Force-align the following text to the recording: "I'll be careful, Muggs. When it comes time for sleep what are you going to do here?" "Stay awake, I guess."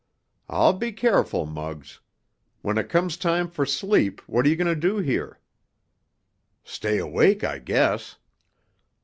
"I'll 0.49 0.73
be 0.73 0.91
careful, 0.93 1.45
Muggs. 1.45 1.99
When 2.63 2.79
it 2.79 2.89
comes 2.89 3.17
time 3.17 3.47
for 3.47 3.67
sleep 3.67 4.19
what 4.27 4.47
are 4.47 4.49
you 4.49 4.55
going 4.55 4.65
to 4.65 4.75
do 4.75 4.97
here?" 4.97 5.39
"Stay 6.63 6.97
awake, 6.97 7.43
I 7.43 7.59
guess." 7.59 8.17